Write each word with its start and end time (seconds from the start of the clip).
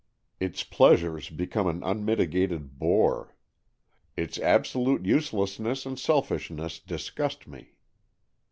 Its 0.39 0.63
pleasures 0.63 1.29
become 1.29 1.67
an 1.67 1.83
un 1.83 2.03
mitigated 2.03 2.79
bore. 2.79 3.35
Its 4.17 4.39
absolute 4.39 5.05
uselessness 5.05 5.85
and 5.85 5.99
selfishness 5.99 6.79
disgust 6.79 7.47
me. 7.47 7.75